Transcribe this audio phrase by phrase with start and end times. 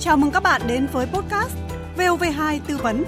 [0.00, 1.56] Chào mừng các bạn đến với podcast
[1.96, 3.04] VOV2 tư vấn.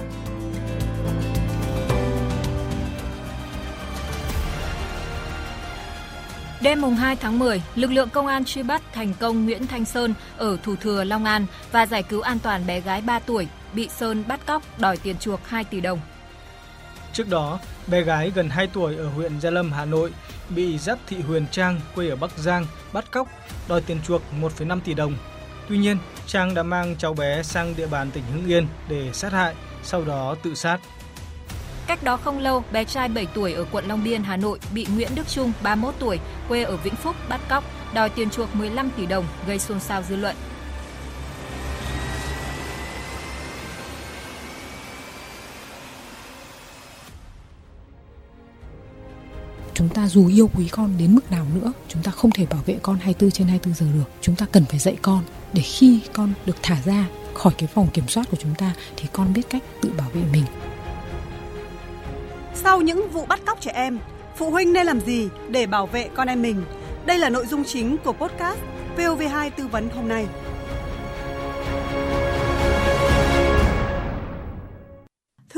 [6.61, 9.85] Đêm mùng 2 tháng 10, lực lượng công an truy bắt thành công Nguyễn Thanh
[9.85, 13.47] Sơn ở Thủ Thừa, Long An và giải cứu an toàn bé gái 3 tuổi
[13.73, 15.99] bị Sơn bắt cóc đòi tiền chuộc 2 tỷ đồng.
[17.15, 20.11] Trước đó, bé gái gần 2 tuổi ở huyện Gia Lâm, Hà Nội
[20.49, 23.27] bị Giáp Thị Huyền Trang quê ở Bắc Giang bắt cóc
[23.67, 25.17] đòi tiền chuộc 1,5 tỷ đồng.
[25.69, 29.31] Tuy nhiên, Trang đã mang cháu bé sang địa bàn tỉnh Hưng Yên để sát
[29.33, 30.77] hại, sau đó tự sát.
[31.87, 34.87] Cách đó không lâu, bé trai 7 tuổi ở quận Long Biên, Hà Nội bị
[34.95, 38.89] Nguyễn Đức Trung, 31 tuổi, quê ở Vĩnh Phúc bắt cóc, đòi tiền chuộc 15
[38.97, 40.35] tỷ đồng, gây xôn xao dư luận.
[49.75, 52.61] Chúng ta dù yêu quý con đến mức nào nữa, chúng ta không thể bảo
[52.65, 54.09] vệ con 24 trên 24 giờ được.
[54.21, 55.23] Chúng ta cần phải dạy con
[55.53, 59.05] để khi con được thả ra khỏi cái vòng kiểm soát của chúng ta thì
[59.13, 60.43] con biết cách tự bảo vệ mình.
[62.53, 63.99] Sau những vụ bắt cóc trẻ em,
[64.35, 66.63] phụ huynh nên làm gì để bảo vệ con em mình?
[67.05, 68.59] Đây là nội dung chính của podcast
[68.97, 70.27] VOV2 tư vấn hôm nay.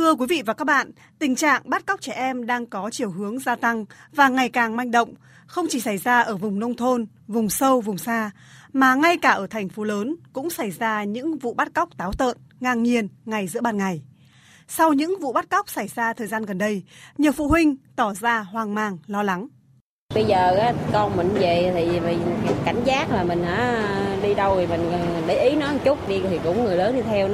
[0.08, 3.12] Thưa quý vị và các bạn, tình trạng bắt cóc trẻ em đang có chiều
[3.12, 5.14] hướng gia tăng và ngày càng manh động,
[5.48, 8.32] không chỉ xảy ra ở vùng nông thôn, vùng sâu, vùng xa,
[8.74, 12.14] mà ngay cả ở thành phố lớn cũng xảy ra những vụ bắt cóc táo
[12.14, 14.02] tợn, ngang nhiên ngay giữa ban ngày.
[14.68, 16.84] Sau những vụ bắt cóc xảy ra thời gian gần đây,
[17.18, 19.48] nhiều phụ huynh tỏ ra hoang mang, lo lắng.
[20.16, 22.20] Bây giờ con mình về thì mình
[22.66, 23.46] cảnh giác là mình
[24.22, 26.96] đi đâu thì mình ờ, để ý nó một chút đi thì cũng người lớn
[26.96, 27.34] đi theo nó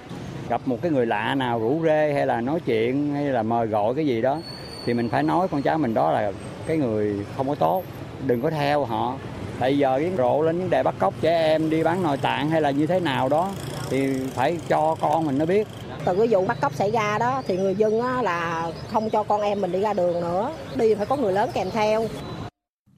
[0.50, 3.68] gặp một cái người lạ nào rủ rê hay là nói chuyện hay là mời
[3.68, 4.38] gọi cái gì đó,
[4.86, 6.32] thì mình phải nói con cháu mình đó là
[6.68, 7.84] cái người không có tốt,
[8.26, 9.16] đừng có theo họ.
[9.60, 12.50] Tại giờ cái rộ lên vấn đề bắt cóc trẻ em đi bán nội tạng
[12.50, 13.52] hay là như thế nào đó,
[13.90, 15.68] thì phải cho con mình nó biết.
[16.06, 19.42] Từ cái vụ bắt cóc xảy ra đó thì người dân là không cho con
[19.42, 22.08] em mình đi ra đường nữa, đi phải có người lớn kèm theo.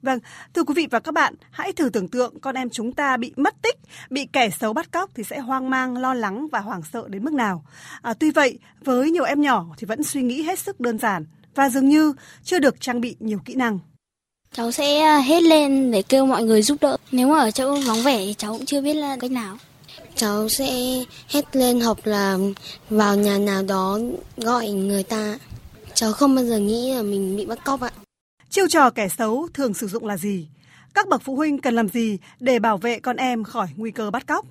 [0.02, 0.18] Vâng,
[0.54, 3.32] thưa quý vị và các bạn, hãy thử tưởng tượng con em chúng ta bị
[3.36, 3.76] mất tích,
[4.10, 7.24] bị kẻ xấu bắt cóc thì sẽ hoang mang, lo lắng và hoảng sợ đến
[7.24, 7.64] mức nào.
[8.02, 11.26] À, tuy vậy, với nhiều em nhỏ thì vẫn suy nghĩ hết sức đơn giản
[11.54, 12.12] và dường như
[12.44, 13.78] chưa được trang bị nhiều kỹ năng.
[14.52, 16.96] Cháu sẽ à, hết lên để kêu mọi người giúp đỡ.
[17.12, 19.56] Nếu mà ở chỗ vắng vẻ thì cháu cũng chưa biết là cách nào.
[20.14, 20.66] Cháu sẽ
[21.28, 22.38] hết lên học là
[22.90, 23.98] vào nhà nào đó
[24.36, 25.38] gọi người ta.
[25.94, 27.90] Cháu không bao giờ nghĩ là mình bị bắt cóc ạ.
[28.56, 30.48] Chiêu trò kẻ xấu thường sử dụng là gì?
[30.94, 34.10] Các bậc phụ huynh cần làm gì để bảo vệ con em khỏi nguy cơ
[34.10, 34.46] bắt cóc?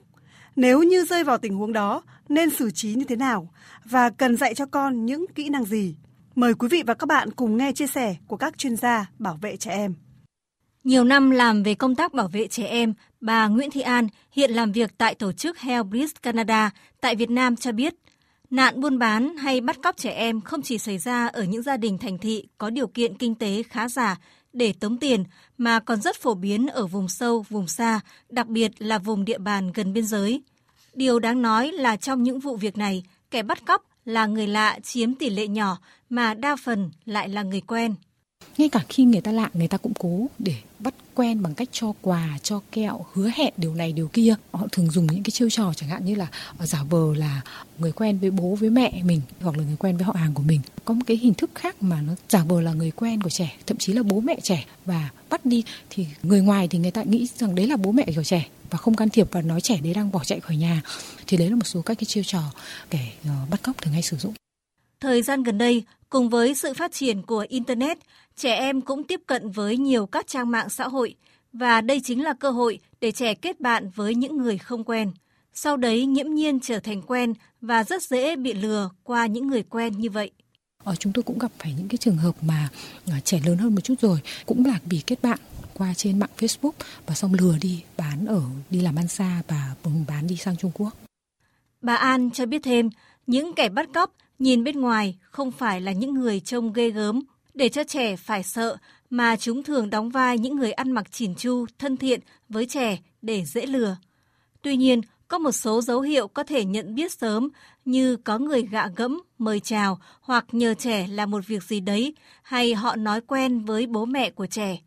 [0.56, 3.50] Nếu như rơi vào tình huống đó, nên xử trí như thế nào?
[3.86, 5.96] Và cần dạy cho con những kỹ năng gì?
[6.36, 9.38] Mời quý vị và các bạn cùng nghe chia sẻ của các chuyên gia bảo
[9.42, 9.94] vệ trẻ em.
[10.84, 14.52] Nhiều năm làm về công tác bảo vệ trẻ em, bà Nguyễn Thị An hiện
[14.52, 17.94] làm việc tại tổ chức Helbridge Canada tại Việt Nam cho biết,
[18.50, 21.78] Nạn buôn bán hay bắt cóc trẻ em không chỉ xảy ra ở những gia
[21.78, 24.20] đình thành thị có điều kiện kinh tế khá giả
[24.54, 25.24] để tống tiền
[25.58, 29.38] mà còn rất phổ biến ở vùng sâu, vùng xa, đặc biệt là vùng địa
[29.38, 30.42] bàn gần biên giới.
[30.94, 34.80] Điều đáng nói là trong những vụ việc này, kẻ bắt cóc là người lạ
[34.84, 35.78] chiếm tỷ lệ nhỏ
[36.10, 37.96] mà đa phần lại là người quen.
[38.58, 41.70] Ngay cả khi người ta lạ, người ta cũng cố để bắt quen bằng cách
[41.72, 44.36] cho quà, cho kẹo, hứa hẹn điều này điều kia.
[44.52, 47.42] Họ thường dùng những cái chiêu trò chẳng hạn như là ờ, giả vờ là
[47.80, 50.44] người quen với bố với mẹ mình hoặc là người quen với họ hàng của
[50.44, 50.62] mình.
[50.86, 53.58] Có một cái hình thức khác mà nó giả vờ là người quen của trẻ,
[53.66, 57.04] thậm chí là bố mẹ trẻ và bắt đi thì người ngoài thì người ta
[57.04, 59.80] nghĩ rằng đấy là bố mẹ của trẻ và không can thiệp và nói trẻ
[59.84, 60.82] đấy đang bỏ chạy khỏi nhà.
[61.28, 62.42] Thì đấy là một số các cái chiêu trò
[62.90, 64.34] kẻ ờ, bắt cóc thường hay sử dụng.
[65.00, 65.84] Thời gian gần đây,
[66.16, 67.98] cùng với sự phát triển của Internet,
[68.36, 71.16] trẻ em cũng tiếp cận với nhiều các trang mạng xã hội
[71.54, 75.12] và đây chính là cơ hội để trẻ kết bạn với những người không quen.
[75.54, 79.64] Sau đấy nghiễm nhiên trở thành quen và rất dễ bị lừa qua những người
[79.64, 80.32] quen như vậy.
[80.84, 82.70] Ở chúng tôi cũng gặp phải những cái trường hợp mà
[83.08, 85.40] à, trẻ lớn hơn một chút rồi cũng là bị kết bạn
[85.74, 86.72] qua trên mạng Facebook
[87.06, 89.76] và xong lừa đi bán ở đi làm ăn xa và
[90.08, 90.94] bán đi sang Trung Quốc.
[91.82, 92.90] Bà An cho biết thêm,
[93.28, 97.22] những kẻ bắt cóc nhìn bên ngoài không phải là những người trông ghê gớm
[97.54, 98.78] để cho trẻ phải sợ
[99.10, 102.98] mà chúng thường đóng vai những người ăn mặc chỉn chu, thân thiện với trẻ
[103.22, 103.98] để dễ lừa.
[104.62, 107.50] Tuy nhiên, có một số dấu hiệu có thể nhận biết sớm
[107.86, 112.16] như có người gạ gẫm, mời chào hoặc nhờ trẻ làm một việc gì đấy
[112.44, 114.78] hay họ nói quen với bố mẹ của trẻ.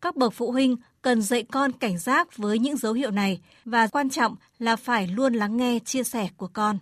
[0.00, 3.86] Các bậc phụ huynh cần dạy con cảnh giác với những dấu hiệu này và
[3.86, 6.78] quan trọng là phải luôn lắng nghe chia sẻ của con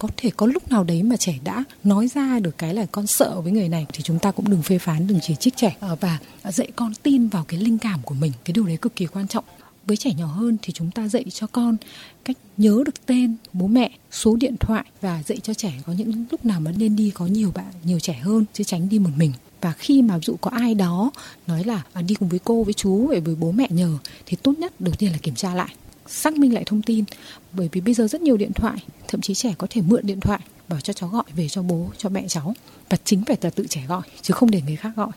[0.00, 3.06] có thể có lúc nào đấy mà trẻ đã nói ra được cái là con
[3.06, 5.76] sợ với người này thì chúng ta cũng đừng phê phán đừng chỉ trích trẻ.
[5.80, 8.96] Ờ, và dạy con tin vào cái linh cảm của mình cái điều đấy cực
[8.96, 9.44] kỳ quan trọng.
[9.86, 11.76] Với trẻ nhỏ hơn thì chúng ta dạy cho con
[12.24, 16.24] cách nhớ được tên bố mẹ số điện thoại và dạy cho trẻ có những
[16.30, 19.10] lúc nào mà nên đi có nhiều bạn nhiều trẻ hơn chứ tránh đi một
[19.16, 19.32] mình.
[19.60, 21.10] Và khi mà dụ có ai đó
[21.46, 24.52] nói là à, đi cùng với cô với chú với bố mẹ nhờ thì tốt
[24.58, 25.74] nhất đầu tiên là kiểm tra lại
[26.10, 27.04] xác minh lại thông tin
[27.52, 30.20] bởi vì bây giờ rất nhiều điện thoại thậm chí trẻ có thể mượn điện
[30.20, 32.54] thoại bảo cho cháu gọi về cho bố cho mẹ cháu
[32.88, 35.10] và chính phải là tự trẻ gọi chứ không để người khác gọi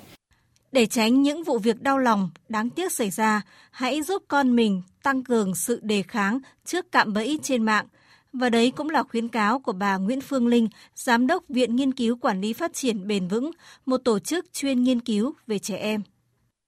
[0.73, 3.41] để tránh những vụ việc đau lòng, đáng tiếc xảy ra,
[3.71, 7.85] hãy giúp con mình tăng cường sự đề kháng trước cạm bẫy trên mạng.
[8.33, 11.93] Và đấy cũng là khuyến cáo của bà Nguyễn Phương Linh, Giám đốc Viện Nghiên
[11.93, 13.51] cứu Quản lý Phát triển Bền vững,
[13.85, 16.01] một tổ chức chuyên nghiên cứu về trẻ em.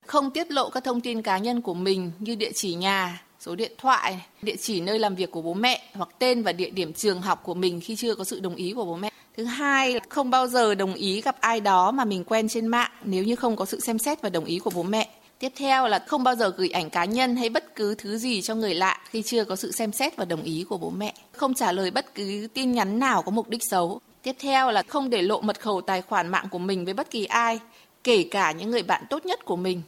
[0.06, 3.56] Không tiết lộ các thông tin cá nhân của mình như địa chỉ nhà, số
[3.56, 6.94] điện thoại, địa chỉ nơi làm việc của bố mẹ hoặc tên và địa điểm
[6.94, 9.10] trường học của mình khi chưa có sự đồng ý của bố mẹ.
[9.38, 12.68] Thứ hai là không bao giờ đồng ý gặp ai đó mà mình quen trên
[12.68, 15.10] mạng nếu như không có sự xem xét và đồng ý của bố mẹ.
[15.40, 18.42] Tiếp theo là không bao giờ gửi ảnh cá nhân hay bất cứ thứ gì
[18.42, 21.14] cho người lạ khi chưa có sự xem xét và đồng ý của bố mẹ.
[21.32, 24.00] Không trả lời bất cứ tin nhắn nào có mục đích xấu.
[24.24, 27.12] Tiếp theo là không để lộ mật khẩu tài khoản mạng của mình với bất
[27.12, 27.60] kỳ ai,
[28.04, 29.82] kể cả những người bạn tốt nhất của mình.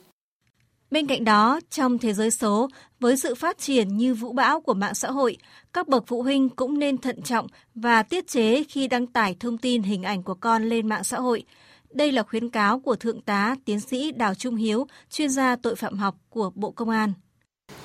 [0.91, 2.69] Bên cạnh đó, trong thế giới số,
[2.99, 5.37] với sự phát triển như vũ bão của mạng xã hội,
[5.73, 9.57] các bậc phụ huynh cũng nên thận trọng và tiết chế khi đăng tải thông
[9.57, 11.43] tin hình ảnh của con lên mạng xã hội.
[11.89, 15.75] Đây là khuyến cáo của Thượng tá Tiến sĩ Đào Trung Hiếu, chuyên gia tội
[15.75, 17.13] phạm học của Bộ Công an.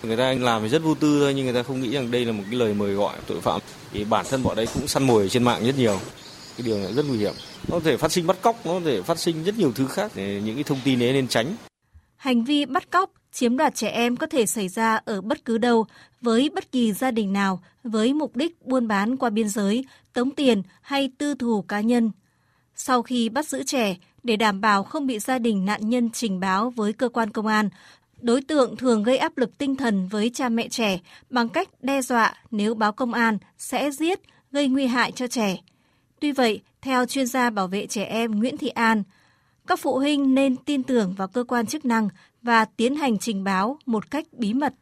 [0.03, 2.33] Người ta làm rất vô tư thôi nhưng người ta không nghĩ rằng đây là
[2.33, 3.61] một cái lời mời gọi tội phạm.
[3.93, 5.99] Thì bản thân bọn đấy cũng săn mồi trên mạng rất nhiều.
[6.57, 7.35] Cái điều này rất nguy hiểm.
[7.69, 9.87] Nó có thể phát sinh bắt cóc, nó có thể phát sinh rất nhiều thứ
[9.87, 10.13] khác.
[10.17, 11.57] Những cái thông tin đấy nên tránh.
[12.23, 15.59] Hành vi bắt cóc, chiếm đoạt trẻ em có thể xảy ra ở bất cứ
[15.59, 15.87] đâu,
[16.21, 20.31] với bất kỳ gia đình nào, với mục đích buôn bán qua biên giới, tống
[20.31, 22.11] tiền hay tư thù cá nhân.
[22.75, 26.41] Sau khi bắt giữ trẻ, để đảm bảo không bị gia đình nạn nhân trình
[26.41, 27.69] báo với cơ quan công an,
[28.21, 32.03] đối tượng thường gây áp lực tinh thần với cha mẹ trẻ bằng cách đe
[32.03, 34.21] dọa nếu báo công an sẽ giết,
[34.53, 35.57] gây nguy hại cho trẻ.
[36.21, 39.03] Tuy vậy, theo chuyên gia bảo vệ trẻ em Nguyễn Thị An,
[39.73, 42.09] các phụ huynh nên tin tưởng vào cơ quan chức năng
[42.43, 44.75] và tiến hành trình báo một cách bí mật.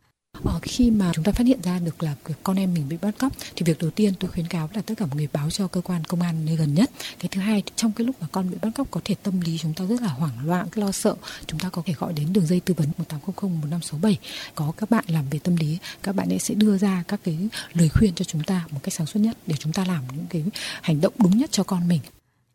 [0.44, 3.14] Ờ, khi mà chúng ta phát hiện ra được là con em mình bị bắt
[3.18, 5.66] cóc thì việc đầu tiên tôi khuyến cáo là tất cả mọi người báo cho
[5.68, 6.90] cơ quan công an nơi gần nhất.
[7.18, 9.58] Cái thứ hai trong cái lúc mà con bị bắt cóc có thể tâm lý
[9.58, 11.14] chúng ta rất là hoảng loạn, lo sợ,
[11.46, 14.18] chúng ta có thể gọi đến đường dây tư vấn 1800 1567
[14.54, 17.38] có các bạn làm về tâm lý, các bạn ấy sẽ đưa ra các cái
[17.72, 20.26] lời khuyên cho chúng ta một cách sáng suốt nhất để chúng ta làm những
[20.30, 20.44] cái
[20.82, 22.00] hành động đúng nhất cho con mình.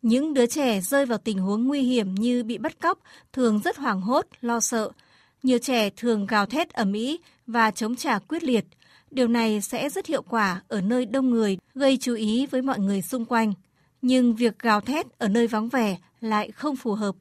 [0.06, 2.98] Những đứa trẻ rơi vào tình huống nguy hiểm như bị bắt cóc
[3.32, 4.90] thường rất hoảng hốt, lo sợ.
[5.42, 8.64] Nhiều trẻ thường gào thét ầm ĩ và chống trả quyết liệt.
[9.10, 12.78] Điều này sẽ rất hiệu quả ở nơi đông người, gây chú ý với mọi
[12.78, 13.52] người xung quanh.
[14.02, 17.14] Nhưng việc gào thét ở nơi vắng vẻ lại không phù hợp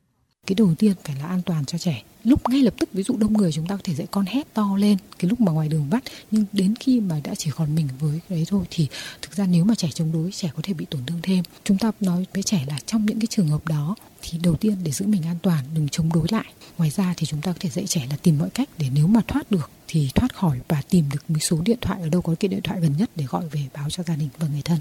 [0.46, 3.18] cái đầu tiên phải là an toàn cho trẻ lúc ngay lập tức ví dụ
[3.18, 5.70] đông người chúng ta có thể dạy con hét to lên cái lúc mà ngoài
[5.70, 8.88] đường bắt nhưng đến khi mà đã chỉ còn mình với đấy thôi thì
[9.22, 11.44] thực ra nếu mà trẻ chống đối trẻ có thể bị tổn thương thêm.
[11.64, 14.76] Chúng ta nói với trẻ là trong những cái trường hợp đó thì đầu tiên
[14.84, 16.54] để giữ mình an toàn đừng chống đối lại.
[16.78, 19.08] Ngoài ra thì chúng ta có thể dạy trẻ là tìm mọi cách để nếu
[19.08, 22.22] mà thoát được thì thoát khỏi và tìm được một số điện thoại ở đâu
[22.22, 24.62] có cái điện thoại gần nhất để gọi về báo cho gia đình và người
[24.66, 24.80] thân.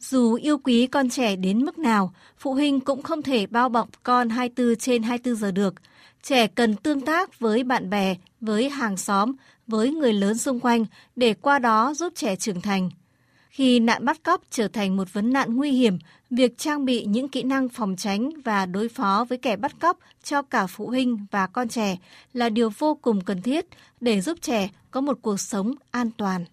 [0.00, 3.88] Dù yêu quý con trẻ đến mức nào, phụ huynh cũng không thể bao bọc
[4.02, 5.74] con 24 trên 24 giờ được.
[6.22, 9.32] Trẻ cần tương tác với bạn bè, với hàng xóm,
[9.66, 10.84] với người lớn xung quanh
[11.16, 12.90] để qua đó giúp trẻ trưởng thành.
[13.50, 15.98] Khi nạn bắt cóc trở thành một vấn nạn nguy hiểm,
[16.30, 19.98] việc trang bị những kỹ năng phòng tránh và đối phó với kẻ bắt cóc
[20.22, 21.96] cho cả phụ huynh và con trẻ
[22.32, 23.66] là điều vô cùng cần thiết
[24.00, 26.44] để giúp trẻ có một cuộc sống an toàn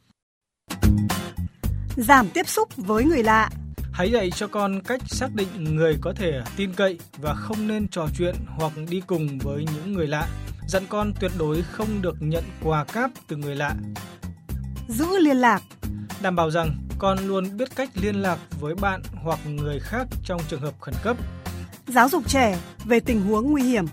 [1.98, 3.50] giảm tiếp xúc với người lạ.
[3.96, 7.88] Hãy dạy cho con cách xác định người có thể tin cậy và không nên
[7.88, 10.28] trò chuyện hoặc đi cùng với những người lạ.
[10.68, 13.76] Dặn con tuyệt đối không được nhận quà cáp từ người lạ.
[14.88, 15.62] Giữ liên lạc.
[16.22, 20.42] Đảm bảo rằng con luôn biết cách liên lạc với bạn hoặc người khác trong
[20.48, 21.18] trường hợp khẩn cấp.
[21.88, 23.86] Giáo dục trẻ về tình huống nguy hiểm.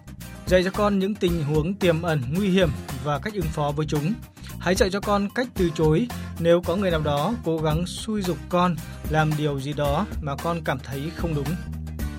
[0.46, 2.70] Dạy cho con những tình huống tiềm ẩn nguy hiểm
[3.04, 4.14] và cách ứng phó với chúng.
[4.62, 8.22] Hãy dạy cho con cách từ chối nếu có người nào đó cố gắng xui
[8.22, 8.76] dục con
[9.10, 11.48] làm điều gì đó mà con cảm thấy không đúng.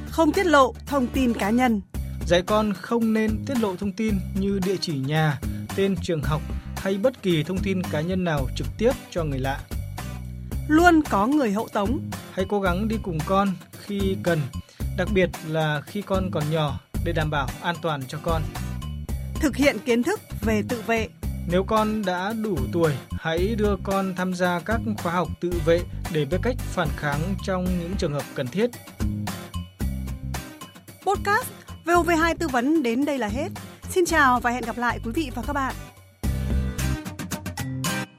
[0.10, 1.82] Không tiết lộ thông tin cá nhân.
[2.28, 5.40] Dạy con không nên tiết lộ thông tin như địa chỉ nhà,
[5.76, 6.42] tên trường học
[6.78, 9.60] hay bất kỳ thông tin cá nhân nào trực tiếp cho người lạ.
[10.68, 12.00] Luôn có người hậu tống.
[12.32, 13.48] Hãy cố gắng đi cùng con
[13.86, 14.42] khi cần,
[14.98, 18.42] đặc biệt là khi con còn nhỏ để đảm bảo an toàn cho con.
[19.36, 21.10] Thực hiện kiến thức về tự vệ
[21.48, 25.82] nếu con đã đủ tuổi, hãy đưa con tham gia các khóa học tự vệ
[26.14, 28.70] để biết cách phản kháng trong những trường hợp cần thiết.
[31.06, 31.48] Podcast
[31.86, 33.50] VOV2 tư vấn đến đây là hết.
[33.90, 35.74] Xin chào và hẹn gặp lại quý vị và các bạn.